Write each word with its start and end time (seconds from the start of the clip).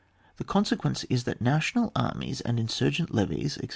The 0.37 0.43
consequence 0.43 1.03
is 1.11 1.25
that 1.25 1.41
national 1.41 1.91
armies 1.95 2.41
and 2.41 2.59
insurgent 2.59 3.13
levies, 3.13 3.57
etc. 3.57 3.69